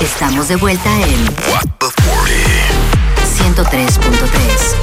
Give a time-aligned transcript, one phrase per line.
[0.00, 2.36] Estamos de vuelta en What the 40
[3.54, 4.74] 103.3.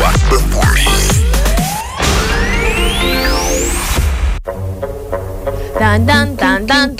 [0.00, 0.90] What the 40
[5.78, 6.96] Tan tan tan tan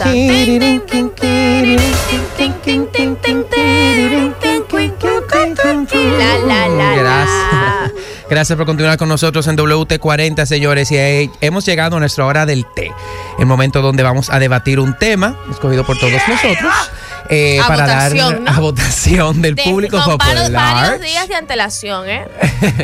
[6.99, 7.93] Gracias.
[8.29, 10.91] Gracias por continuar con nosotros en WT40, señores.
[10.93, 12.93] Y hemos llegado a nuestra hora del té,
[13.39, 16.73] el momento donde vamos a debatir un tema escogido por todos nosotros
[17.29, 18.51] eh, A para votación, dar ¿no?
[18.51, 20.51] a votación del De- público con popular.
[20.53, 22.25] varios días de antelación, ¿eh?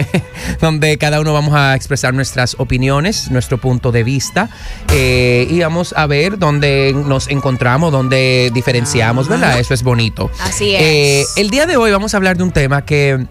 [0.61, 4.49] donde cada uno vamos a expresar nuestras opiniones, nuestro punto de vista
[4.93, 9.59] eh, y vamos a ver dónde nos encontramos, dónde diferenciamos, ¿verdad?
[9.59, 10.31] Eso es bonito.
[10.43, 10.83] Así es.
[10.83, 13.27] Eh, el día de hoy vamos a hablar de un tema que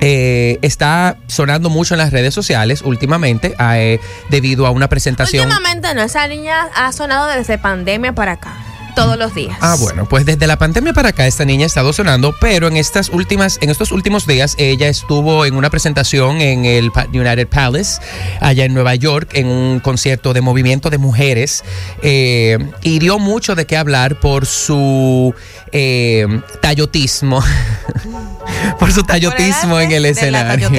[0.00, 5.46] eh, está sonando mucho en las redes sociales últimamente eh, debido a una presentación.
[5.46, 8.54] Últimamente no, esa niña ha sonado desde pandemia para acá,
[8.94, 9.56] todos los días.
[9.60, 12.76] Ah, bueno, pues desde la pandemia para acá esta niña ha estado sonando, pero en
[12.76, 18.00] estas últimas, en estos últimos días ella estuvo en una presentación en el United Palace,
[18.40, 21.64] allá en Nueva York, en un concierto de movimiento de mujeres,
[22.02, 25.34] eh, y dio mucho de qué hablar por su
[25.72, 26.26] eh,
[26.60, 27.42] tallotismo.
[28.78, 30.70] por su tallotismo en el escenario.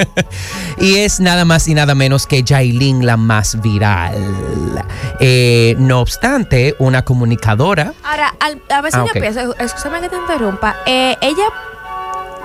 [0.80, 4.84] y es nada más y nada menos que Jailin la más viral.
[5.20, 7.04] Eh, no obstante, una
[7.38, 9.20] comunicadora Ahora, al- a veces Ah, yo ok.
[9.20, 11.44] pienso, escúchame que te interrumpa, eh, ella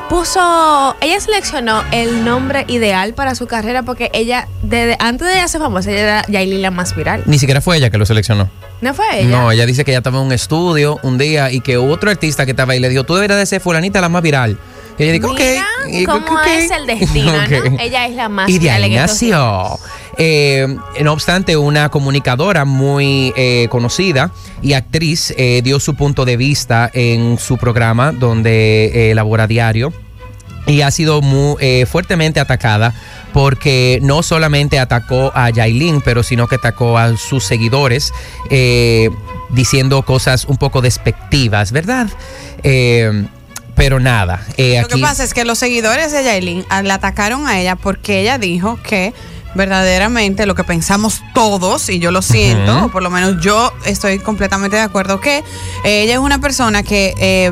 [0.09, 5.47] puso, ella seleccionó el nombre ideal para su carrera porque ella, desde antes de ella
[5.47, 7.21] ser famosa, ella era Yailin la más viral.
[7.25, 8.49] Ni siquiera fue ella que lo seleccionó.
[8.81, 9.29] ¿No fue ella?
[9.29, 12.45] No, ella dice que ella estaba en un estudio un día y que otro artista
[12.45, 14.57] que estaba ahí le dijo, tú deberías de ser fulanita la más viral.
[14.97, 15.33] Y ella dijo.
[15.33, 17.31] Mira Y- cómo es el destino.
[17.47, 17.77] ¿no?
[17.79, 19.79] Ella es la más Y de viral ahí en estos nació.
[20.21, 20.67] Eh,
[21.01, 24.31] no obstante, una comunicadora muy eh, conocida
[24.61, 29.93] y actriz eh, dio su punto de vista en su programa donde elabora diario
[30.69, 32.93] y ha sido muy eh, fuertemente atacada
[33.33, 38.13] porque no solamente atacó a Yailin, pero sino que atacó a sus seguidores
[38.49, 39.09] eh,
[39.49, 42.07] diciendo cosas un poco despectivas, ¿verdad?
[42.63, 43.25] Eh,
[43.75, 47.61] pero nada, Lo que pasa es que los seguidores de Yailin ah, la atacaron a
[47.61, 49.13] ella porque ella dijo que
[49.55, 54.19] verdaderamente lo que pensamos todos, y yo lo siento, o por lo menos yo estoy
[54.19, 55.43] completamente de acuerdo, que
[55.83, 57.51] ella es una persona que, eh,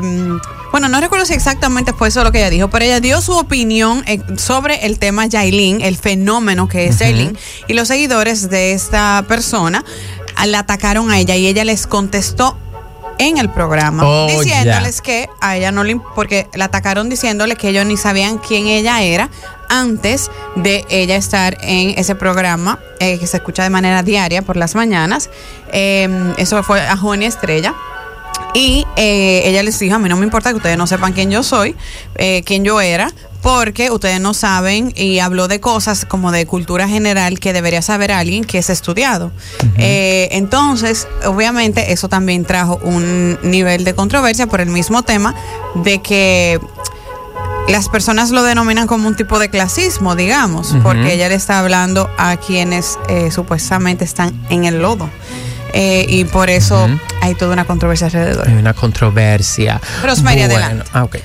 [0.70, 3.32] bueno, no recuerdo si exactamente fue eso lo que ella dijo, pero ella dio su
[3.32, 6.98] opinión eh, sobre el tema Yailin, el fenómeno que es.
[6.98, 7.36] Yailin,
[7.66, 9.84] y los seguidores de esta persona
[10.46, 12.56] la atacaron a ella y ella les contestó
[13.18, 17.70] en el programa Oh, diciéndoles que a ella no le porque la atacaron diciéndole que
[17.70, 19.28] ellos ni sabían quién ella era
[19.68, 24.56] antes de ella estar en ese programa eh, que se escucha de manera diaria por
[24.56, 25.30] las mañanas.
[25.72, 27.74] Eh, eso fue a Joni Estrella.
[28.54, 31.30] Y eh, ella les dijo, a mí no me importa que ustedes no sepan quién
[31.30, 31.76] yo soy,
[32.14, 33.12] eh, quién yo era,
[33.42, 38.10] porque ustedes no saben y habló de cosas como de cultura general que debería saber
[38.10, 39.30] alguien que es estudiado.
[39.76, 45.34] Eh, entonces, obviamente, eso también trajo un nivel de controversia por el mismo tema
[45.76, 46.58] de que
[47.68, 52.10] las personas lo denominan como un tipo de clasismo, digamos, porque ella le está hablando
[52.18, 55.08] a quienes eh, supuestamente están en el lodo.
[55.74, 56.88] Eh, y por eso
[57.20, 58.48] hay toda una controversia alrededor.
[58.48, 59.80] hay una controversia.
[60.02, 60.84] Rosemary, adelante.
[60.92, 61.16] Ah, ok.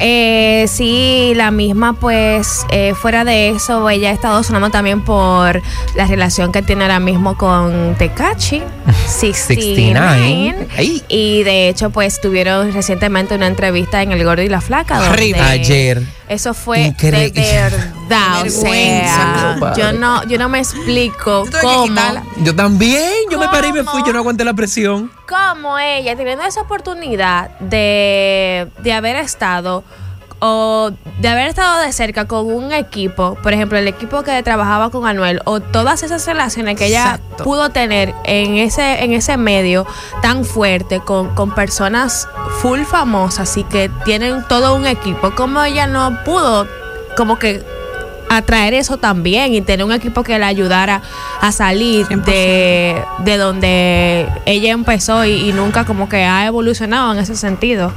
[0.00, 5.60] Eh, sí, la misma, pues, eh, fuera de eso, ella ha estado sonando también por
[5.94, 8.62] la relación que tiene ahora mismo con Tekachi,
[9.06, 10.68] 69.
[10.76, 11.02] Ay.
[11.08, 14.98] Y de hecho, pues, tuvieron recientemente una entrevista en El Gordo y la Flaca.
[14.98, 15.40] donde.
[15.40, 16.02] Ayer.
[16.30, 22.00] Eso fue de verdad, o sea, yo no, yo no me explico Yo cómo.
[22.44, 25.10] Yo también, yo me paré y me fui, yo no aguanté la presión.
[25.28, 29.82] cómo ella teniendo esa oportunidad de, de haber estado
[30.40, 30.90] o
[31.20, 35.06] de haber estado de cerca con un equipo, por ejemplo, el equipo que trabajaba con
[35.06, 37.44] Anuel, o todas esas relaciones que ella Exacto.
[37.44, 39.86] pudo tener en ese, en ese medio
[40.22, 42.26] tan fuerte con, con personas
[42.60, 46.66] full famosas y que tienen todo un equipo, como ella no pudo
[47.16, 47.62] como que
[48.30, 51.02] atraer eso también y tener un equipo que la ayudara
[51.40, 52.24] a salir 100%.
[52.24, 57.92] de, de donde ella empezó y, y nunca como que ha evolucionado en ese sentido.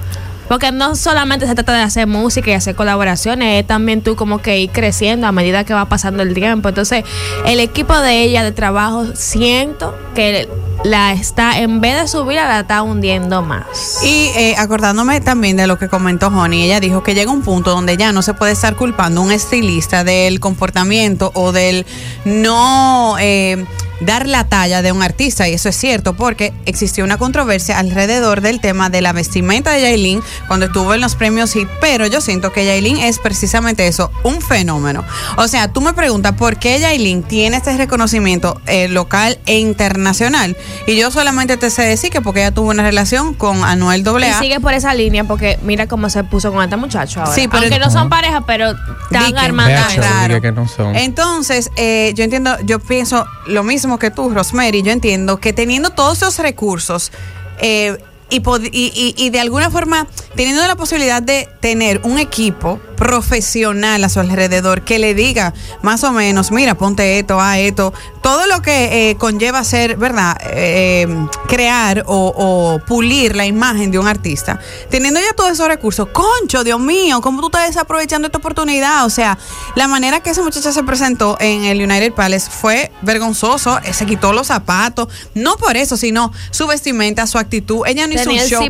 [0.48, 4.40] Porque no solamente se trata de hacer música y hacer colaboraciones, es también tú como
[4.40, 6.70] que ir creciendo a medida que va pasando el tiempo.
[6.70, 7.04] Entonces,
[7.46, 10.48] el equipo de ella de trabajo siento que
[10.84, 14.02] la está, en vez de subirla, la está hundiendo más.
[14.04, 17.72] Y eh, acordándome también de lo que comentó Honey, ella dijo que llega un punto
[17.72, 21.86] donde ya no se puede estar culpando un estilista del comportamiento o del
[22.26, 23.66] no, eh,
[24.02, 28.42] dar la talla de un artista y eso es cierto porque existió una controversia alrededor
[28.42, 32.22] del tema de la vestimenta de Yailin cuando estuvo en los premios HIT, pero yo
[32.22, 35.04] siento que Yailin es precisamente eso, un fenómeno.
[35.38, 40.58] O sea, tú me preguntas por qué Yailin tiene este reconocimiento eh, local e internacional
[40.88, 44.24] y yo solamente te sé decir que porque ella tuvo una relación con Anuel Y
[44.24, 44.40] AA.
[44.40, 47.34] sigue por esa línea porque mira cómo se puso con este muchacho ahora.
[47.34, 49.80] Sí, pero- Aunque no son pareja, pero están armando.
[49.96, 50.40] Claro.
[50.80, 50.94] no.
[50.96, 54.82] Entonces, eh, yo entiendo, yo pienso lo mismo que tú, Rosemary.
[54.82, 57.12] Yo entiendo que teniendo todos esos recursos
[57.60, 57.98] eh,
[58.30, 58.38] y-
[58.72, 64.22] y- y de alguna forma teniendo la posibilidad de tener un equipo profesional a su
[64.22, 69.10] alrededor que le diga más o menos, mira, ponte esto, a esto, todo lo que
[69.10, 70.38] eh, conlleva ser, ¿verdad?
[70.42, 71.06] Eh,
[71.50, 74.58] crear o, o pulir la imagen de un artista.
[74.90, 79.06] Teniendo ya todos esos recursos, concho, Dios mío, ¿cómo tú estás desaprovechando esta oportunidad?
[79.06, 79.38] O sea,
[79.76, 84.06] la manera que esa muchacha se presentó en el United Palace fue vergonzoso, eh, se
[84.06, 88.38] quitó los zapatos, no por eso, sino su vestimenta, su actitud, ella no hizo Tenía
[88.38, 88.62] un el show.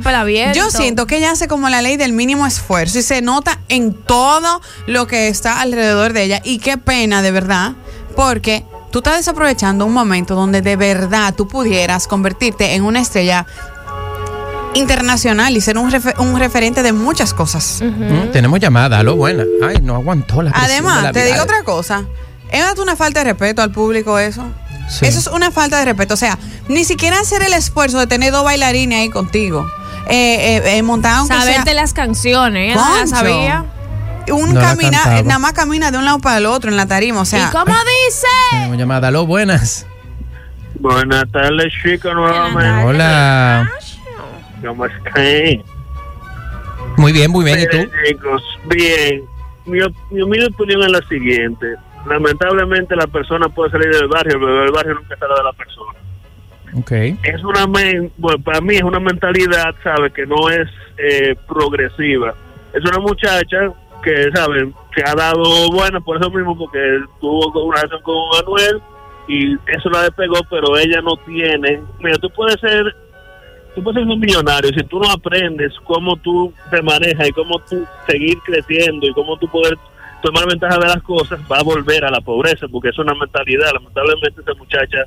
[0.55, 3.93] Yo siento que ella hace como la ley del mínimo esfuerzo y se nota en
[3.93, 4.22] todo
[4.87, 7.73] lo que está alrededor de ella y qué pena de verdad,
[8.15, 13.45] porque tú estás desaprovechando un momento donde de verdad tú pudieras convertirte en una estrella
[14.75, 17.79] internacional y ser un, refe- un referente de muchas cosas.
[17.81, 19.43] Mm, tenemos llamada, aló, buena.
[19.63, 22.05] Ay, no aguantó la de Además, la te digo otra cosa.
[22.51, 24.43] Es una falta de respeto al público eso.
[24.89, 25.05] Sí.
[25.05, 26.13] Eso es una falta de respeto.
[26.15, 26.37] O sea,
[26.67, 29.65] ni siquiera hacer el esfuerzo de tener dos bailarines ahí contigo.
[30.09, 32.75] Eh, eh, eh, sea Saberte las canciones.
[32.75, 33.65] No las sabía.
[34.31, 35.21] Un No cantaba.
[35.23, 37.21] nada más camina de un lado para el otro en la tarima.
[37.21, 37.73] O sea, ¿Y cómo
[38.07, 38.27] dice?
[38.51, 39.85] Tenemos llamada, aló, buenas.
[40.79, 42.83] Buenas tardes, chicos, nuevamente.
[42.85, 43.69] Hola.
[44.65, 45.63] ¿Cómo están?
[46.97, 47.59] Muy bien, muy bien.
[47.59, 47.89] ¿Y tú?
[48.07, 49.23] Chicos, bien.
[49.65, 51.65] Mi, op- mi humilde opinión es la siguiente.
[52.05, 55.93] Lamentablemente la persona puede salir del barrio, pero el barrio nunca sale de la persona.
[56.75, 56.91] Ok.
[57.23, 60.11] Es una, men- bueno, para mí es una mentalidad, ¿sabe?
[60.11, 60.67] Que no es
[60.97, 62.33] eh, progresiva.
[62.73, 63.71] Es una muchacha
[64.03, 64.71] que, ¿sabe?
[64.95, 66.79] Que ha dado buena por eso mismo, porque
[67.19, 68.81] tuvo una relación con Manuel
[69.27, 71.81] y eso la despegó, pero ella no tiene.
[71.99, 72.95] Mira, tú puedes ser,
[73.73, 77.59] tú puedes ser un millonario si tú no aprendes cómo tú te manejas y cómo
[77.69, 79.77] tú seguir creciendo y cómo tú poder
[80.21, 83.73] tomar ventaja de las cosas, va a volver a la pobreza, porque es una mentalidad.
[83.73, 85.05] Lamentablemente esta muchacha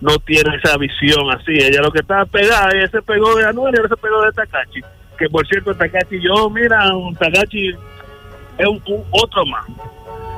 [0.00, 1.52] no tiene esa visión así.
[1.52, 4.32] Ella lo que está pegada, ella se pegó de Anuel y ahora se pegó de
[4.32, 4.80] Takachi.
[5.18, 7.74] Que por cierto, Takachi, yo, mira, un Takachi
[8.58, 9.64] es un, un otro más.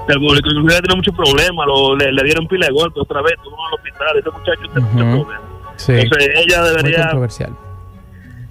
[0.09, 3.75] El tiene muchos problemas, lo- le, le dieron pila de golpe otra vez, tuvo al
[3.75, 4.95] hospital, ese muchacho tiene Ujú.
[4.97, 5.51] muchos problemas.
[5.77, 5.93] Sí.
[5.93, 7.57] Entonces ella Muy debería, controversial.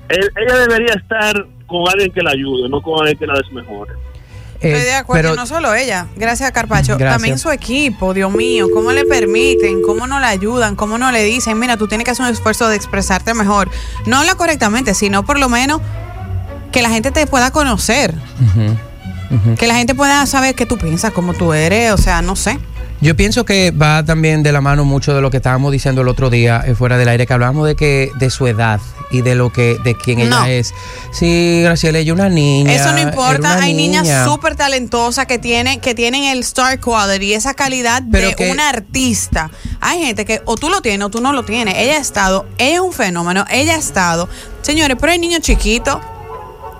[0.09, 3.93] él- ella debería estar con alguien que la ayude, no con alguien que la desmejore.
[4.61, 5.21] Eh, estoy de acuerdo.
[5.29, 6.07] pero no solo ella.
[6.15, 6.97] Gracias a Carpacho.
[6.97, 7.13] Gracias.
[7.13, 8.67] También su equipo, Dios mío.
[8.73, 9.81] ¿Cómo le permiten?
[9.81, 10.75] ¿Cómo no le ayudan?
[10.75, 11.59] ¿Cómo no le dicen?
[11.59, 13.69] Mira, tú tienes que hacer un esfuerzo de expresarte mejor.
[14.05, 15.81] No habla correctamente, sino por lo menos
[16.71, 18.13] que la gente te pueda conocer.
[19.57, 22.59] Que la gente pueda saber qué tú piensas, cómo tú eres, o sea, no sé.
[23.01, 26.07] Yo pienso que va también de la mano mucho de lo que estábamos diciendo el
[26.07, 28.79] otro día eh, fuera del aire, que hablábamos de que de su edad
[29.11, 30.45] y de lo que de quién No.
[30.45, 30.73] ella es.
[31.11, 32.73] Sí, Graciela, ella es una niña.
[32.73, 34.01] Eso no importa, hay niña.
[34.01, 38.49] niñas súper talentosas que tienen, que tienen el star quality, esa calidad Pero de que-
[38.49, 39.51] una artista.
[39.81, 41.75] Hay gente que o tú lo tienes o tú no lo tienes.
[41.77, 44.29] Ella ha estado, ella es un fenómeno, ella ha estado.
[44.61, 45.97] Señores, pero hay niños chiquitos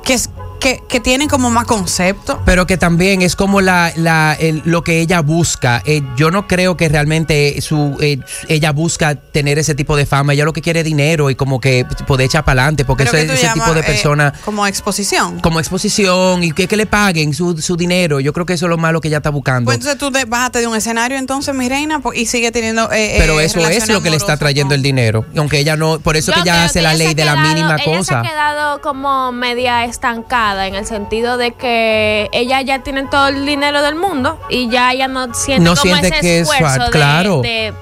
[0.03, 0.29] que, es-
[0.65, 2.41] que, que tienen como más concepto.
[2.43, 5.83] Pero que también es como la, la, el- lo que ella busca.
[5.85, 8.17] Eh, yo no creo que realmente su, eh,
[8.47, 10.33] ella busca tener ese tipo de fama.
[10.33, 13.15] Ella lo que quiere es dinero y como que poder echar para adelante, porque eso
[13.15, 15.39] es ese tipo de eh, persona como exposición.
[15.39, 18.19] como exposición y que, que le paguen su, su dinero.
[18.19, 19.65] Yo creo que eso es lo malo que ella está buscando.
[19.65, 22.91] Pues entonces tú te, bájate de un escenario entonces, mi reina, po- y sigue teniendo.
[22.91, 25.25] eh, Pero eso es lo que le está trayendo con- el dinero.
[25.37, 27.35] Aunque ella no, por eso Yo que ella hace que la ella ley de la
[27.35, 28.03] mínima ella cosa.
[28.03, 33.27] se ha quedado como media estancada en el sentido de que ella ya tiene todo
[33.29, 36.49] el dinero del mundo y ya ella no siente No como siente ese que es
[36.49, 37.41] esfuerzo fa- de, claro.
[37.41, 37.73] de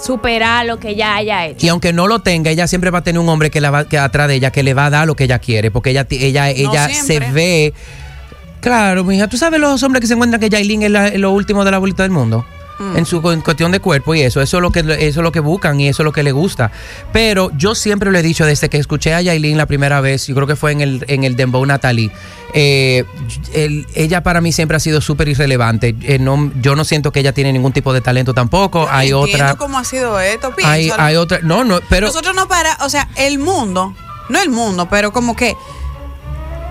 [0.00, 1.66] superar lo que ya haya hecho.
[1.66, 3.84] Y aunque no lo tenga, ella siempre va a tener un hombre que la va
[3.88, 6.06] que atrás de ella que le va a dar lo que ella quiere, porque ella
[6.10, 7.74] ella ella se ve
[8.60, 11.30] Claro, mija, tú sabes los hombres que se encuentran que Yailin es, la- es lo
[11.30, 12.44] último de la bolita del mundo.
[12.80, 12.96] Mm.
[12.96, 15.30] En su en cuestión de cuerpo y eso, eso es lo que eso es lo
[15.32, 16.72] que buscan y eso es lo que le gusta.
[17.12, 20.34] Pero yo siempre lo he dicho desde que escuché a Yailin la primera vez, yo
[20.34, 22.10] creo que fue en el en el Dembow Natalie.
[22.54, 23.04] eh,
[23.52, 25.94] el- ella para mí siempre ha sido súper irrelevante.
[26.02, 28.88] Eh, no, yo no siento que ella tiene ningún tipo de talento tampoco.
[28.90, 32.76] hay otra, cómo ha sido esto, hay, hay otra, no, no, pero Nosotros no para,
[32.80, 33.94] o sea, el mundo,
[34.30, 35.54] no el mundo, pero como que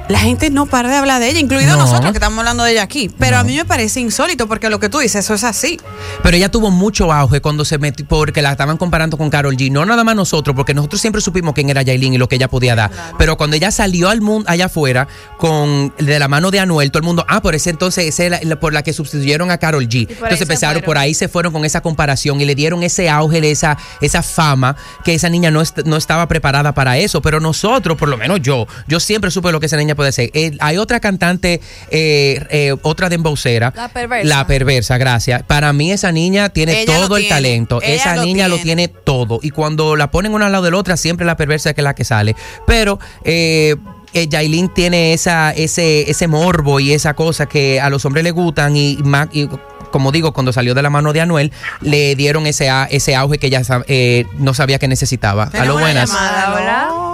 [0.09, 1.83] la gente no para de hablar de ella, incluido No.
[1.83, 3.11] nosotros que estamos hablando de ella aquí.
[3.19, 3.41] Pero No.
[3.41, 5.79] a mí me parece insólito porque lo que tú dices, eso es así.
[6.23, 9.71] Pero ella tuvo mucho auge cuando se metió, porque la estaban comparando con Carol G.
[9.71, 12.47] No nada más nosotros, porque nosotros siempre supimos quién era Yailin y lo que ella
[12.49, 12.89] podía dar.
[13.19, 17.01] Pero cuando ella salió al mundo allá afuera con de la mano de Anuel, todo
[17.01, 19.87] el mundo, ah, por ese entonces, esa es la- por la que sustituyeron a Carol
[19.87, 20.07] G.
[20.09, 23.77] Entonces empezaron, por ahí se fueron con esa comparación y le dieron ese auge, esa,
[24.01, 24.75] esa fama,
[25.05, 27.21] que esa niña no, est- no estaba preparada para eso.
[27.21, 30.31] Pero nosotros, por lo menos yo, yo siempre supe lo que esa niña puede ser.
[30.33, 31.59] Eh, hay otra cantante,
[31.91, 33.73] eh, eh, otra dembocera.
[33.75, 34.27] La perversa.
[34.27, 35.43] La perversa, gracias.
[35.43, 37.35] Para mí esa niña tiene Ella todo el tiene.
[37.35, 37.81] talento.
[37.81, 38.87] Ella esa lo niña lo tiene.
[38.87, 39.39] todo.
[39.41, 41.83] Y cuando la ponen una al lado de la otra, siempre la perversa que es
[41.83, 42.35] la que sale.
[42.65, 43.75] Pero eh,
[44.13, 48.31] eh, Yailin tiene esa, ese, ese morbo y esa cosa que a los hombres le
[48.31, 49.49] gustan y, ma- y
[49.91, 51.51] como digo, cuando salió de la mano de Anuel,
[51.81, 55.49] le dieron ese, a- ese auge que ella sa- eh, no sabía que necesitaba.
[55.53, 56.09] A lo buenas.
[56.09, 57.08] llamada, Hola.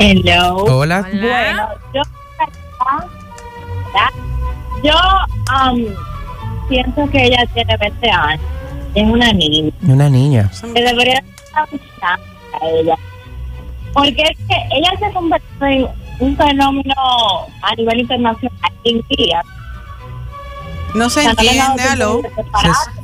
[0.00, 0.64] Hello.
[0.64, 1.02] Hola.
[1.02, 2.02] Bueno, yo,
[4.82, 4.94] yo
[5.52, 5.84] um,
[6.68, 8.46] pienso que ella tiene 20 años.
[8.94, 9.72] Es una niña.
[9.82, 10.50] Una niña.
[10.74, 11.22] Que debería
[11.54, 11.68] estar
[12.60, 12.94] a ella.
[13.92, 15.88] Porque es que ella se convirtió en
[16.20, 16.94] un fenómeno
[17.62, 19.42] a nivel internacional en día.
[20.94, 22.22] No se entiende, aló.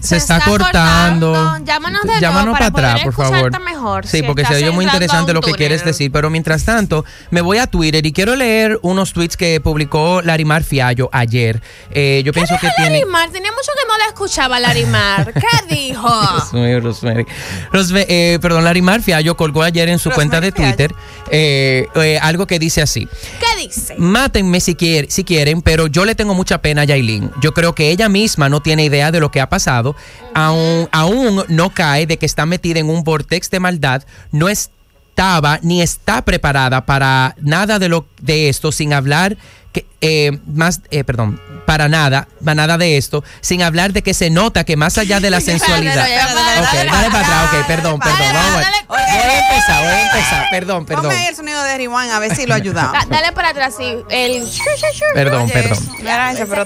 [0.00, 1.58] Se, se está, cortando.
[1.64, 3.60] Llámanos de Llámanos nuevo para para atrás, por favor.
[3.60, 5.56] mejor, Sí, si porque se oye muy interesante lo que túnel.
[5.58, 6.10] quieres decir.
[6.12, 10.64] Pero mientras tanto, me voy a Twitter y quiero leer unos tweets que publicó Larimar
[10.64, 11.62] Fiallo ayer.
[11.90, 12.98] Eh, yo pienso que dijo tiene.
[13.00, 13.30] Larimar?
[13.30, 15.32] Tenía mucho que no la escuchaba Larimar.
[15.34, 16.08] ¿Qué dijo?
[16.38, 17.26] Rosemary, Rosemary.
[17.72, 20.94] Rosme- eh, perdón, Larimar Fiallo colgó ayer en su cuenta de Twitter
[21.30, 23.08] eh, eh, algo que dice así.
[23.40, 23.94] ¿Qué dice?
[23.98, 27.30] Mátenme si, quier- si quieren, pero yo le tengo mucha pena a Yailin.
[27.40, 29.96] Yo creo que ella misma no tiene idea de lo que ha pasado.
[30.34, 34.04] Aún, aún no cae de que está metida en un vortex de maldad.
[34.32, 39.36] No estaba ni está preparada para nada de, lo, de esto, sin hablar
[39.72, 44.12] que, eh, más, eh, perdón, para nada, para nada de esto, sin hablar de que
[44.14, 46.04] se nota que más allá de la sensualidad.
[46.04, 48.62] Ok, dale, para atrás, ok, perdón, perdón, vamos.
[48.88, 51.04] Voy a empezar, voy a empezar, perdón, perdón.
[51.06, 52.90] Ponme el sonido de Rewind a ver si lo ayuda.
[52.92, 53.96] Da- Dale para atrás, sí.
[54.10, 54.46] El...
[55.14, 55.78] Perdón, perdón.
[55.98, 56.64] Mira ese, pero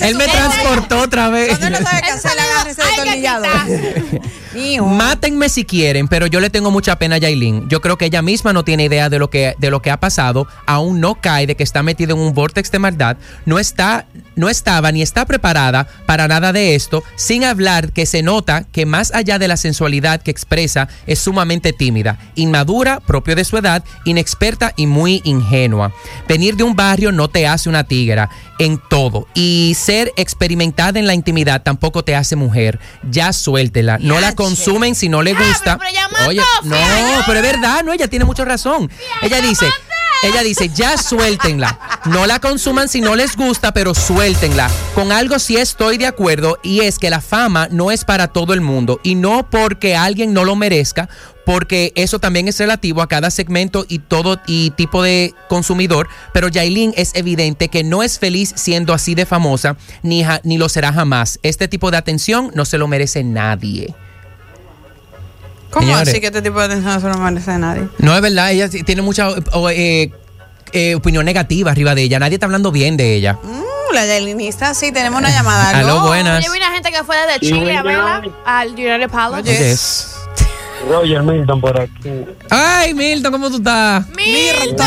[0.00, 1.58] Él me transportó otra vez.
[1.58, 4.20] Sabe de.
[4.54, 4.86] Mijo.
[4.86, 7.68] Mátenme si quieren, pero yo le tengo mucha pena a Yailin.
[7.68, 9.98] Yo creo que ella misma no tiene idea de lo que, de lo que ha
[10.00, 10.46] pasado.
[10.66, 13.16] Aún no cae de que está metida en un vortex de maldad.
[13.44, 17.04] No está, no estaba ni está preparada para nada de esto.
[17.16, 21.72] Sin hablar que se nota que más allá de la sensualidad que expresa, es sumamente
[21.72, 25.92] tímida, inmadura, propio de su edad, inexperta y muy ingenua.
[26.28, 29.26] Venir de un barrio no te hace una tigra en todo.
[29.34, 32.78] Y ser experimentada en la intimidad tampoco te hace mujer.
[33.10, 33.98] Ya suéltela.
[33.98, 35.78] No la consumen si no le gusta.
[36.26, 36.76] Oye, no,
[37.26, 38.90] pero es verdad, no, ella tiene mucha razón.
[39.22, 39.66] Ella dice,
[40.22, 41.78] ella dice, ya suéltenla.
[42.06, 44.70] No la consuman si no les gusta, pero suéltenla.
[44.94, 48.52] Con algo sí estoy de acuerdo y es que la fama no es para todo
[48.54, 51.08] el mundo y no porque alguien no lo merezca,
[51.44, 56.48] porque eso también es relativo a cada segmento y todo y tipo de consumidor, pero
[56.48, 60.68] Yailin es evidente que no es feliz siendo así de famosa, ni, ja- ni lo
[60.68, 61.38] será jamás.
[61.42, 63.94] Este tipo de atención no se lo merece nadie.
[65.76, 66.08] ¿Cómo Señores.
[66.08, 67.86] así que este tipo de atención no se lo merece a nadie?
[67.98, 70.10] No, es verdad, ella tiene mucha o, eh,
[70.72, 72.18] eh, opinión negativa arriba de ella.
[72.18, 73.34] Nadie está hablando bien de ella.
[73.42, 75.68] Mm, la yalinista, sí, tenemos una llamada.
[75.78, 76.42] Aló, buenas.
[76.42, 79.42] Yo vi una gente que fue desde Chile a verla al United Palace.
[79.54, 80.15] Yes.
[80.88, 82.10] Roger Milton por aquí.
[82.50, 84.06] Ay, Milton, ¿cómo tú estás?
[84.10, 84.86] Milton.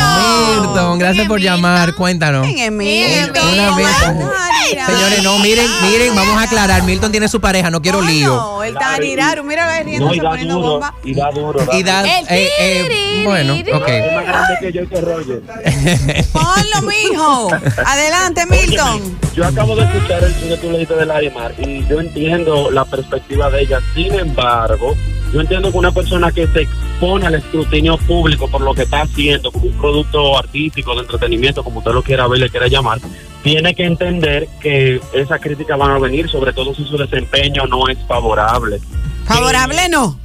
[0.61, 1.55] Milton, gracias por Milton.
[1.57, 1.93] llamar.
[1.95, 2.45] Cuéntanos.
[2.47, 3.23] ¿Quién es Milton?
[3.25, 3.53] Milton?
[3.53, 3.87] Una vez.
[4.05, 6.83] Ay, Señores, no, miren, miren, vamos a aclarar.
[6.83, 8.29] Milton tiene su pareja, no quiero No, lío.
[8.35, 10.69] No, el Taniraru, mira la riendo, No, y se da poniendo duro.
[10.73, 10.93] bomba.
[11.03, 11.59] Y da duro.
[11.73, 13.87] Y da, El eh, eh, tiri, bueno, ok.
[13.89, 15.41] Es más grande que yo y que Roger.
[16.31, 17.49] Ponlo, mijo.
[17.85, 19.17] Adelante, Milton.
[19.35, 23.49] Yo acabo de escuchar el que tú leíste de Larimar y yo entiendo la perspectiva
[23.49, 23.79] de ella.
[23.95, 24.95] Sin embargo,
[25.33, 29.01] yo entiendo que una persona que se expone al escrutinio público por lo que está
[29.01, 32.99] haciendo como un producto artístico, de entretenimiento, como usted lo quiera ver, le quiera llamar,
[33.43, 37.87] tiene que entender que esas críticas van a venir, sobre todo si su desempeño no
[37.87, 38.79] es favorable.
[39.25, 40.19] Favorable no.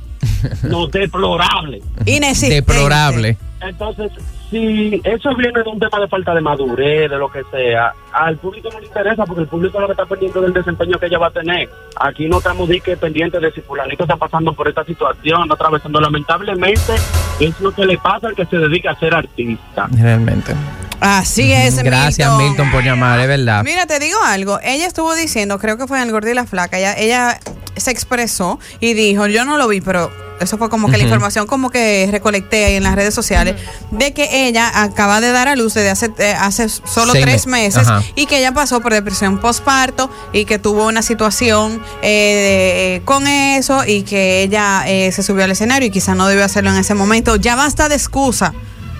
[0.62, 1.82] No, deplorable.
[2.06, 2.56] Inexistente.
[2.56, 3.38] Deplorable.
[3.60, 4.10] Entonces,
[4.54, 8.36] si eso viene de un tema de falta de madurez, de lo que sea, al
[8.36, 11.18] público no le interesa porque el público lo que está pendiente del desempeño que ella
[11.18, 11.68] va a tener.
[12.00, 16.00] Aquí no estamos que pendientes de si fulanito está pasando por esta situación, atravesando.
[16.00, 16.94] Lamentablemente,
[17.40, 19.88] es lo que le pasa al que se dedica a ser artista.
[20.00, 20.54] Realmente.
[21.00, 22.48] Así es, Gracias, Milton.
[22.48, 23.62] Milton, por llamar, es verdad.
[23.64, 24.58] Mira, te digo algo.
[24.62, 27.40] Ella estuvo diciendo, creo que fue en el Gordo y la Flaca, ella, ella
[27.76, 30.10] se expresó y dijo, yo no lo vi, pero
[30.40, 33.56] eso fue como que la información como que recolecté ahí en las redes sociales,
[33.90, 37.46] de que ella acaba de dar a luz desde hace, eh, hace solo Seis tres
[37.46, 37.86] meses.
[37.88, 38.02] Ajá.
[38.14, 43.84] y que ella pasó por depresión postparto y que tuvo una situación eh, con eso
[43.86, 46.94] y que ella eh, se subió al escenario y quizá no debió hacerlo en ese
[46.94, 47.36] momento.
[47.36, 48.54] Ya basta de excusa,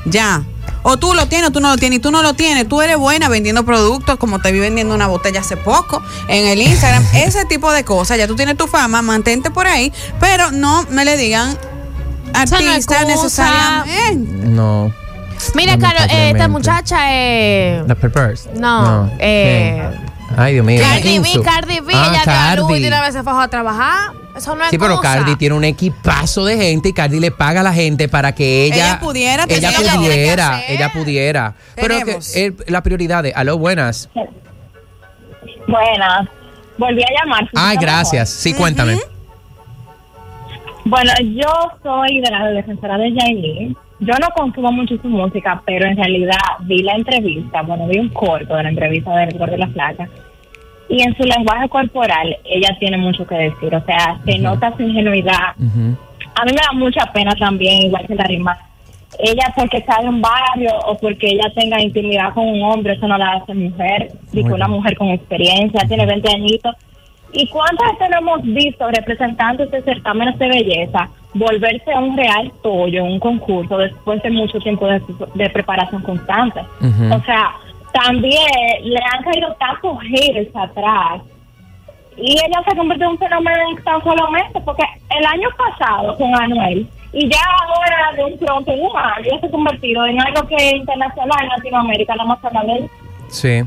[0.05, 0.45] ya.
[0.85, 2.69] O tú lo tienes o tú no lo tienes y tú no lo tienes.
[2.69, 6.61] Tú eres buena vendiendo productos como te vi vendiendo una botella hace poco en el
[6.63, 7.05] Instagram.
[7.15, 8.19] Ese tipo de cosas.
[8.19, 11.59] Ya tú tienes tu fama, mantente por ahí, pero no me le digan
[12.35, 14.47] no es artista necesariamente.
[14.47, 14.93] No.
[15.55, 18.49] Mira, Carlos, eh, esta muchacha eh, La Peppers.
[18.55, 20.14] No, eh, ¿Quién?
[20.37, 20.81] Ay, Dios mío.
[20.83, 21.41] Cardi B.
[21.43, 22.83] Cardi B, Ah, ella dio a luz y Cardi.
[22.83, 24.13] de una vez se fue a trabajar.
[24.37, 25.15] Eso no es Sí, pero excusa.
[25.19, 28.65] Cardi tiene un equipazo de gente y Cardi le paga a la gente para que
[28.65, 31.55] ella, Ella pudiera tener ella pudiera, ella pudiera.
[31.77, 34.09] Pero que, eh, la prioridad de, aló, buenas.
[35.69, 36.29] Buenas.
[36.77, 37.49] Volví a llamar.
[37.55, 38.29] Ay, gracias.
[38.31, 38.99] Sí, cuéntame.
[40.85, 41.49] Bueno, yo
[41.83, 43.77] soy de la defensora de Yailin.
[44.01, 48.09] Yo no consumo mucho su música, pero en realidad vi la entrevista, bueno, vi un
[48.09, 50.09] corto de la entrevista del Gordo de la Flaca.
[50.89, 53.75] Y en su lenguaje corporal, ella tiene mucho que decir.
[53.75, 55.55] O sea, se nota su ingenuidad.
[56.35, 58.59] A mí me da mucha pena también, igual que la rima.
[59.19, 63.07] Ella porque está en un barrio o porque ella tenga intimidad con un hombre, eso
[63.07, 64.11] no la hace mujer.
[64.33, 66.75] Digo, Muy una mujer con experiencia, tiene 20 añitos.
[67.35, 72.53] ¿Y cuántas veces no hemos visto representantes de certámenes de belleza volverse a un real
[72.63, 75.03] tollo un concurso después de mucho tiempo de,
[75.35, 76.61] de preparación constante?
[77.11, 77.53] O sea,
[77.93, 78.41] también
[78.83, 81.23] le han caído tantos haters atrás
[82.17, 84.85] y ella se convirtió en un fenómeno en tan solo meses, porque
[85.19, 89.47] el año pasado con Anuel, y ya ahora de un pronto en un año, se
[89.47, 92.89] ha convertido en algo que es internacional en Latinoamérica, no más hablar de
[93.29, 93.63] Sí.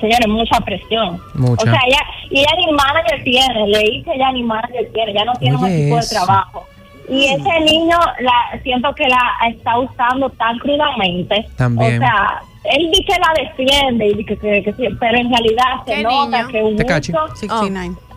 [0.00, 1.20] Señores, mucha presión.
[1.34, 1.62] Mucha.
[1.62, 5.24] O sea, ella, y ella ni manager tiene, leí que ella ni manager tiene, ya
[5.24, 6.66] no tiene un Oye, equipo de trabajo.
[7.08, 11.44] Y ese niño, la siento que la está usando tan crudamente.
[11.56, 11.96] También.
[12.02, 15.94] O sea, él dice que la defiende, y dice que, que, pero en realidad se
[15.94, 16.48] ¿Qué nota niño?
[16.48, 17.12] que un Tecachi.
[17.12, 17.94] mucho 69.
[17.96, 18.09] te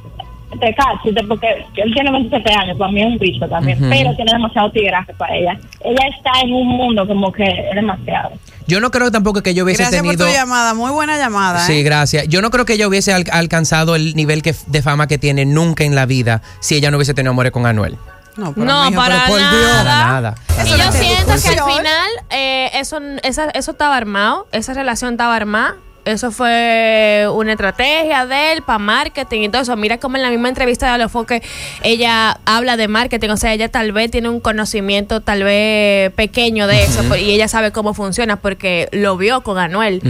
[0.59, 3.89] cachis, porque él tiene 27 años, para mí es un bicho también, Ujú.
[3.89, 5.57] pero tiene demasiado tigraje para ella.
[5.83, 8.31] Ella está en un mundo como que es demasiado.
[8.67, 10.17] Yo no creo tampoco que yo hubiese Gracias tenido.
[10.23, 11.59] por tu llamada, muy buena llamada.
[11.65, 11.83] Sí, ¿eh?
[11.83, 12.27] gracias.
[12.29, 15.45] Yo no creo que ella hubiese al- alcanzado el nivel que, de fama que tiene
[15.45, 17.97] nunca en la vida si ella no hubiese tenido amores con Anuel.
[18.37, 19.83] No, mijo, para pero nada.
[19.83, 20.35] Para nada.
[20.65, 25.35] Y yo siento que al final eh, eso, esa- eso estaba armado, esa relación estaba
[25.35, 25.75] armada.
[26.05, 29.75] Eso fue una estrategia de él para marketing y todo eso.
[29.77, 31.41] Mira cómo en la misma entrevista de Alofoque
[31.81, 33.29] ella habla de marketing.
[33.29, 37.31] O sea, ella tal vez tiene un conocimiento tal vez pequeño de eso por- y
[37.31, 40.01] ella sabe cómo funciona porque lo vio con Anuel.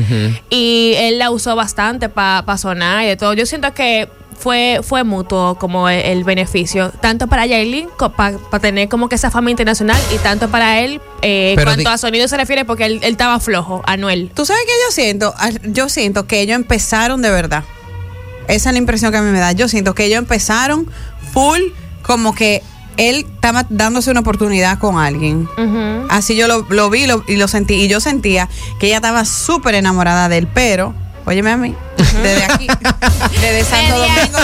[0.50, 3.34] Y él la usó bastante para sonar y de todo.
[3.34, 8.90] Yo siento que fue, fue mutuo como el, el beneficio, tanto para Yailin para tener
[8.90, 12.38] como que esa fama internacional y tanto para él eh, en cuanto a sonido se
[12.38, 14.32] refiere porque él, él estaba flojo, Anuel.
[14.34, 17.64] Tú sabes que yo siento, Ah, yo siento que ellos empezaron de verdad.
[18.48, 19.54] Esa es la impresión que a mí me da.
[19.54, 20.88] Yo siento que ellos empezaron
[21.32, 21.62] full
[22.02, 22.62] como que
[22.98, 25.48] él estaba dándose una oportunidad con alguien.
[26.10, 27.76] Así yo lo, lo vi lo- y lo sentí.
[27.76, 30.94] Y yo sentía que ella estaba súper enamorada de él, pero,
[31.26, 31.74] óyeme a mí,
[32.22, 32.68] desde aquí,
[33.42, 34.40] desde Santo Domingo,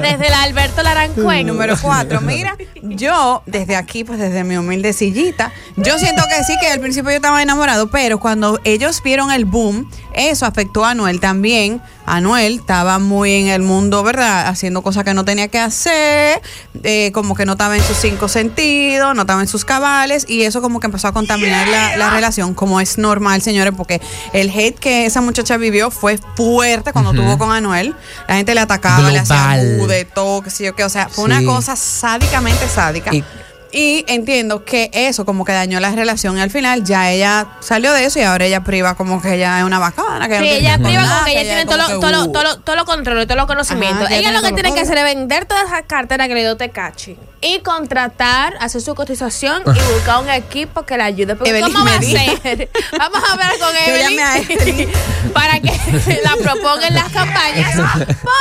[0.00, 1.46] desde el Alberto Larancuén.
[1.46, 6.54] Número cuatro, mira, yo desde aquí, pues desde mi humilde sillita, yo siento que sí,
[6.60, 10.90] que al principio yo estaba enamorado, pero cuando ellos vieron el boom, eso afectó a
[10.90, 11.80] Anuel también.
[12.06, 14.48] Anuel estaba muy en el mundo, ¿verdad?
[14.48, 16.40] Haciendo cosas que no tenía que hacer,
[16.82, 20.44] eh, como que no estaba en sus cinco sentidos, no estaba en sus cabales, y
[20.44, 24.00] eso como que empezó a contaminar la, la relación, como es normal, señores, porque
[24.32, 27.20] el hate que esa muchacha vivió fue fuerte cuando Ujú.
[27.20, 27.94] tuvo con Anuel.
[28.26, 30.84] La gente le atacaba, le hacía de todo, qué sé yo qué.
[30.84, 31.30] O sea, fue Sí.
[31.32, 33.14] una cosa sádicamente sádica.
[33.14, 33.24] Y-
[33.70, 37.92] Y, entiendo que eso como que dañó la relación y al final ya ella salió
[37.92, 40.28] de eso y ahora ella priva como que ella es una bacana.
[40.28, 42.32] Que Sí, ella priva nada, con que ella tiene todo como lo, todo, lo, uh.
[42.32, 44.04] todo, lo, todo lo control y todo lo conocimiento.
[44.04, 46.56] Ajá, ella lo que tiene que hacer es vender todas esas carteras que le dio
[46.56, 51.36] Tecachi y contratar, hacer su cotización y buscar un equipo que la ayude.
[51.36, 52.68] Porque Evelyn ¿cómo va a ser?
[52.98, 54.90] Vamos a hablar con a Evelyn
[55.32, 55.70] para que
[56.24, 57.76] la proponga en las campañas.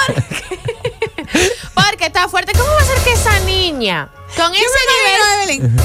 [0.07, 0.76] Porque,
[1.89, 2.52] porque está fuerte.
[2.54, 5.60] ¿Cómo va a ser que esa niña, con ese nivel...
[5.60, 5.78] Evelyn.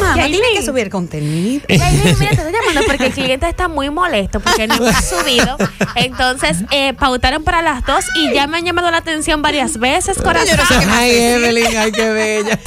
[0.00, 1.64] Mamá, tiene que subir contenido.
[1.68, 5.56] Yailin, mira, te estoy llamando porque el cliente está muy molesto porque no hemos subido.
[5.94, 10.18] Entonces, eh, pautaron para las dos y ya me han llamado la atención varias veces,
[10.18, 10.58] corazón.
[10.90, 11.14] Ay.
[11.14, 12.58] Evelyn, ay, qué bella.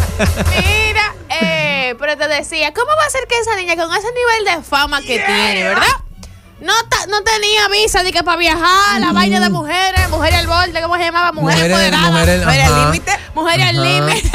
[0.56, 4.56] Mira, eh, pero te decía, ¿cómo va a ser que esa niña con ese nivel
[4.56, 6.05] de fama que tiene, verdad?
[6.62, 10.48] No, ta- no tenía visa de que para viajar, la vaina de mujeres, mujeres al
[10.48, 11.32] borde, ¿cómo se llamaba?
[11.34, 12.12] Mujeres, empoderadas.
[12.12, 13.12] mujeres, Mujeres al límite.
[13.36, 14.32] Mujeres al límite.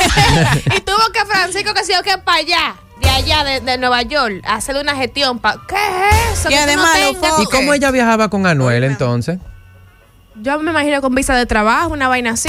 [0.76, 4.42] y tuvo que Francisco que se que para allá, de allá, de, de Nueva York,
[4.44, 5.38] a hacerle una gestión.
[5.38, 6.48] Pa ¿Qué es eso?
[6.50, 9.38] Tú además no ¿Y cómo ella viajaba con Anuel entonces?
[10.36, 12.48] Yo me imagino con visa de trabajo, una vaina así.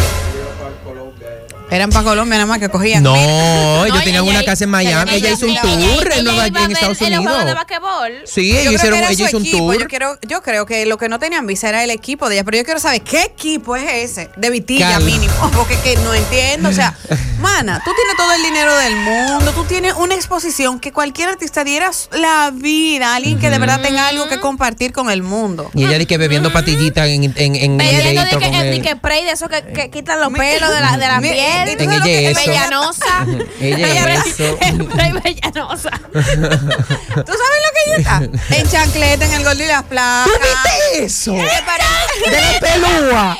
[1.72, 3.02] Eran para Colombia nada más que cogían.
[3.02, 5.12] No, No, ellos ella- tenían una ella- casa en Miami.
[5.14, 5.74] Ella hizo un ella- tour
[6.08, 7.56] ella en, Nueva, iba a en ver Estados en los juegos de Unidos.
[7.56, 8.12] basquetbol.
[8.26, 9.58] Sí, Yo ella, creo hicieron, que era ella su hizo un equipo.
[9.72, 9.80] tour.
[9.82, 12.44] Yo creo, yo creo que lo que no tenían visa era el equipo de ella,
[12.44, 15.06] pero yo quiero saber qué equipo es ese, de Vitilla Calma.
[15.06, 16.68] mínimo, porque que no entiendo.
[16.70, 16.94] O sea,
[17.40, 21.64] mana, tú tienes todo el dinero del mundo, tú tienes una exposición que cualquier artista
[21.64, 25.72] diera la vida, alguien que de verdad tenga algo que compartir con el mundo.
[25.74, 28.76] Y ella di que bebiendo patillitas en, en, en Bebiendo de Elevator que, con de
[28.76, 28.82] él.
[28.82, 31.61] que spray de esos que, que quitan los pelos de la, de piel.
[31.68, 32.40] ¿Y tú En ella eso.
[32.40, 33.26] Bellanosa.
[33.60, 34.24] Ella.
[34.26, 35.92] Spray bellanosa.
[36.12, 38.56] ¿Tú sabes lo que ella está?
[38.58, 40.26] En chancleta, en el gol y las placas.
[40.26, 41.34] ¿Tú viste eso?
[41.34, 43.38] De la pelúa.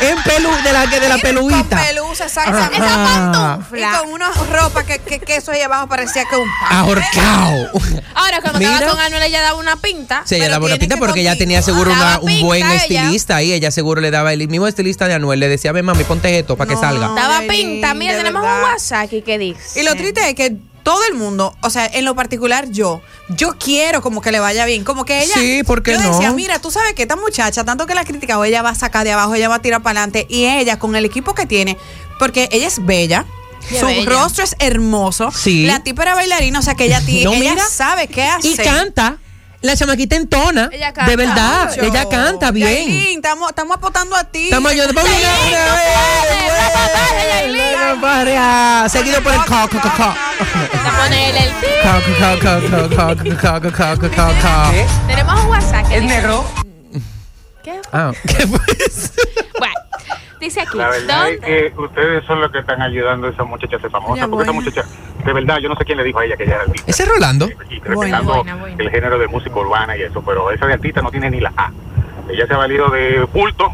[0.00, 1.80] En pelu, de la que de la Con peluita.
[1.80, 2.76] pelusa, exactamente.
[2.76, 2.86] Ajá.
[2.86, 3.66] Esa pantufla.
[3.70, 3.90] Fla.
[3.92, 6.78] Y con una ropa que, que, que eso ahí abajo parecía que un pan.
[6.78, 7.70] Ahorcao.
[8.14, 8.74] Ahora, cuando Mira.
[8.74, 10.22] estaba con Anuel, ella daba una pinta.
[10.24, 13.36] Sí, ella daba una pinta que porque ella tenía seguro una- un buen pinta estilista
[13.36, 13.52] ahí.
[13.52, 15.40] Ella seguro le daba el mismo estilista de Anuel.
[15.40, 17.08] Le decía, ven mami, ponte esto para que salga.
[17.08, 17.94] Daba pinta.
[17.94, 18.58] Mira, tenemos verdad.
[18.58, 19.80] un WhatsApp aquí que dice.
[19.80, 23.56] Y lo triste es que todo el mundo, o sea, en lo particular yo, yo
[23.58, 25.34] quiero como que le vaya bien, como que ella.
[25.34, 26.12] Sí, ¿por qué yo no?
[26.12, 28.74] decía, mira, tú sabes que esta muchacha, tanto que la ha criticado, ella va a
[28.76, 31.46] sacar de abajo, ella va a tirar para adelante, y ella con el equipo que
[31.46, 31.76] tiene,
[32.20, 33.24] porque ella es bella.
[33.68, 34.10] Qué Su bella.
[34.10, 35.30] rostro es hermoso.
[35.32, 35.64] Sí.
[35.64, 37.66] La tipa era bailarina, o sea que ella, tiene, No, ella mira.
[37.66, 38.50] sabe qué hacer.
[38.52, 39.16] Y canta
[39.64, 40.68] la chamaquita entona.
[40.70, 41.10] Ella canta.
[41.10, 43.18] De verdad, ella canta bien.
[43.18, 44.44] estamos apostando a ti.
[44.44, 44.94] Estamos ayudando.
[44.94, 45.10] Vamos
[48.38, 50.16] a Seguido por el cock, cock, cock.
[55.06, 55.90] Tenemos un WhatsApp.
[55.90, 56.44] El negro.
[57.64, 57.80] ¿Qué?
[57.92, 59.10] Ah, ¿qué fue eso?
[59.58, 59.74] Bueno,
[60.38, 60.76] dice aquí.
[60.76, 63.90] La verdad es que ustedes son los que están ayudando a esa muchacha a ser
[63.90, 64.28] famosa.
[64.28, 64.70] Porque esa buena.
[64.70, 64.84] muchacha,
[65.24, 66.90] de verdad, yo no sé quién le dijo a ella que ella era artista.
[66.90, 67.46] Ese es Rolando.
[67.70, 68.82] Y respetando Buena, buena.
[68.82, 71.52] el género de música urbana y eso, pero esa de artista no tiene ni la
[71.56, 71.70] A.
[72.28, 73.72] Ella se ha valido de bulto,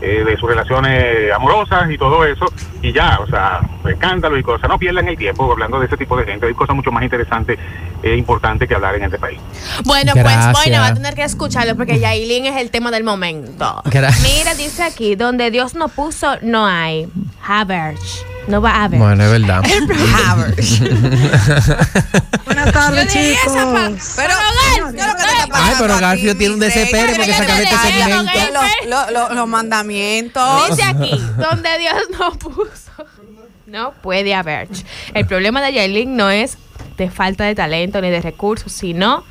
[0.00, 2.46] eh, de sus relaciones amorosas y todo eso,
[2.82, 4.68] y ya, o sea, escándalos y cosas.
[4.68, 6.46] No pierdan el tiempo hablando de ese tipo de gente.
[6.46, 7.58] Hay cosas mucho más interesantes
[8.02, 9.38] e importantes que hablar en este país.
[9.84, 10.52] Bueno, Gracias.
[10.52, 13.82] pues bueno, va a tener que escucharlo porque Yailin es el tema del momento.
[13.84, 14.22] Gracias.
[14.22, 17.08] Mira, dice aquí, donde Dios no puso, no hay.
[17.46, 18.24] Haverch.
[18.50, 18.98] No va a haber.
[18.98, 19.62] Bueno, es verdad.
[22.46, 23.52] Buenas tardes, chicos.
[24.16, 27.30] Pero, ¿qué es lo que te está pasando Ay, pero Garfio tiene un desespero porque
[27.30, 28.32] ¿Qué se acabe este segmento.
[28.88, 30.68] Los, los- los- mandamientos.
[30.70, 32.90] Dice aquí, donde Dios no puso,
[33.66, 34.68] no puede haber.
[35.14, 36.58] El problema de Yailin no es
[36.96, 39.22] de falta de talento ni de recursos, sino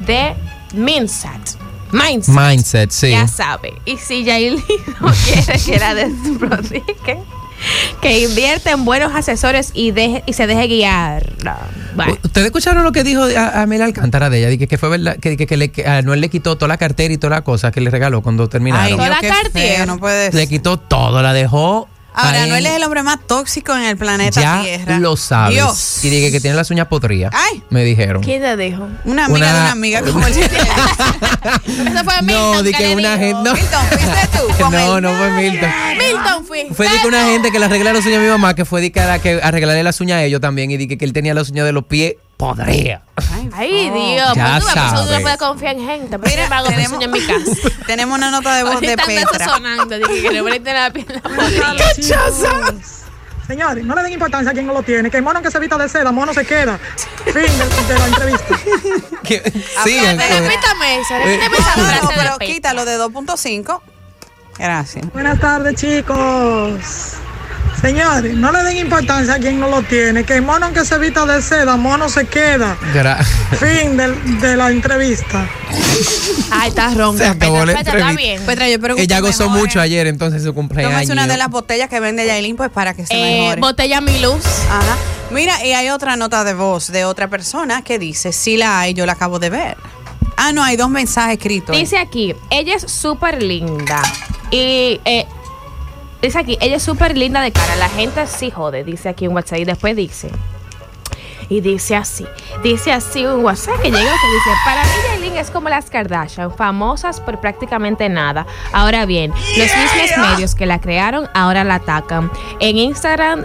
[0.00, 0.34] de
[0.72, 1.30] mindset.
[1.92, 2.34] Mindset.
[2.34, 3.10] Mindset, sí.
[3.10, 3.72] Ya sabe.
[3.84, 4.64] Y si Yailin
[5.00, 7.18] no quiere que la desprodigue,
[8.04, 11.32] que invierte en buenos asesores y, deje, y se deje guiar.
[11.42, 11.56] No.
[12.22, 14.48] ¿Ustedes escucharon lo que dijo a, a Mel Alcántara de ella?
[14.48, 16.76] Dije que fue verdad, que, que, que le, que a Anuel le quitó toda la
[16.76, 18.96] cartera y toda la cosa que le regaló cuando Ay, terminaron.
[18.98, 21.88] Toda Dios, la feo, no puede le quitó todo, la dejó.
[22.14, 22.44] Ahora, ahí.
[22.44, 24.98] Anuel es el hombre más tóxico en el planeta ya Tierra.
[24.98, 25.54] lo sabes.
[25.54, 26.04] Dios.
[26.04, 27.32] Y dije que tiene las uñas podridas.
[27.34, 27.62] Ay.
[27.70, 28.22] Me dijeron.
[28.22, 28.88] ¿Quién te dijo?
[29.04, 30.44] Una amiga Una- de una amiga como el Eso
[32.04, 32.52] fue Milton.
[32.52, 33.18] No, di que una dijo.
[33.18, 33.42] gente.
[33.50, 34.62] No, Milton, ¿fuiste tú?
[34.62, 35.02] Con no, él.
[35.02, 35.70] no fue Milton.
[35.98, 36.66] Milton fui.
[36.72, 38.80] Fue de que una gente que le arregla las uñas a mi mamá, que fue
[38.80, 41.12] de que, a la que arreglarle las uñas a ellos también, y dije que él
[41.12, 43.02] tenía las uñas de los pies podridas.
[43.54, 44.32] Ay, Dios.
[44.34, 45.10] Ya pues tú sabes.
[45.10, 46.18] no puede confiar en gente.
[46.18, 47.68] Pero Mira, me tenemos, en mi casa.
[47.86, 49.44] tenemos una nota de voz de Petra.
[49.48, 49.96] sonando.
[49.98, 51.74] Dije que le prende la pierna podrida.
[53.46, 55.10] Señores, no le den importancia a quien no lo tiene.
[55.10, 56.78] Que el mono que se vista de seda, mono se queda.
[57.24, 58.46] Fin de, de la entrevista.
[58.56, 61.14] Con- Repítame eso.
[61.18, 63.80] Repítame esa No, pero quítalo de 2.5.
[64.58, 65.12] Gracias.
[65.12, 67.16] Buenas tardes, chicos.
[67.84, 70.24] Señores, no le den importancia a quien no lo tiene.
[70.24, 72.78] Que el mono que se vista de seda, mono se queda.
[72.94, 73.22] Gra-
[73.58, 73.94] Fin
[74.40, 75.46] de, la entrevista.
[76.50, 77.24] Ay, está ronca.
[77.24, 78.42] Se acabó Petra, la Petra, está bien.
[78.46, 79.60] Petra, yo espero que Ella gozó mejore.
[79.60, 80.92] mucho ayer, entonces su cumpleaños.
[80.92, 83.60] Tómese una de las botellas que vende Yailin, pues para que se Eh, mejore.
[83.60, 84.42] botella mi luz.
[84.70, 84.96] Ajá.
[85.30, 88.94] Mira, y hay otra nota de voz de otra persona que dice, sí la hay,
[88.94, 89.76] yo la acabo de ver.
[90.38, 91.76] Ah, no, hay dos mensajes escritos.
[91.76, 94.00] Dice aquí, ella es súper linda.
[94.50, 95.26] Y eh,
[96.24, 97.76] dice aquí, ella es súper linda de cara.
[97.76, 99.58] La gente sí jode, dice aquí en WhatsApp.
[99.60, 100.30] Y después dice.
[101.50, 102.26] Y dice así,
[102.62, 106.50] dice así un WhatsApp que llega que dice, para mí Yailin es como las Kardashian,
[106.56, 108.46] famosas por prácticamente nada.
[108.72, 112.30] Ahora bien, los mismos medios que la crearon ahora la atacan.
[112.60, 113.44] En Instagram,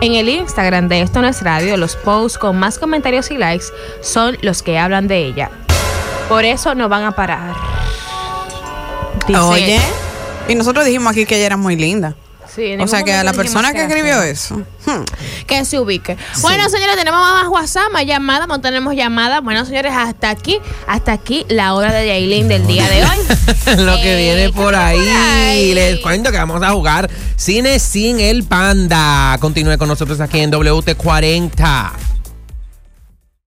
[0.00, 3.66] en el Instagram de Esto No es Radio, los posts con más comentarios y likes
[4.00, 5.50] son los que hablan de ella.
[6.28, 7.52] Por eso no van a parar.
[9.26, 9.80] Dice- Oye,
[10.50, 12.14] y nosotros dijimos aquí que ella era muy linda.
[12.52, 14.56] Sí, O sea que a la persona que escribió eso.
[14.56, 15.04] hmm,
[15.46, 16.16] que se ubique.
[16.40, 19.40] Bueno, señores, tenemos más WhatsApp, más llamadas, no tenemos llamadas.
[19.44, 20.58] Bueno, señores, hasta aquí,
[20.88, 23.76] hasta aquí la hora de Yailin del día de hoy.
[23.84, 24.98] Lo que Eh, viene ¿qué por viene ahí.
[24.98, 25.74] por ahí?
[25.74, 29.36] Les cuento que vamos a jugar Cine sin el Panda.
[29.40, 31.90] Continúe con nosotros aquí en WT40.